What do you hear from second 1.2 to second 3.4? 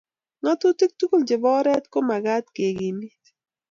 chebo oret ko magat kekimit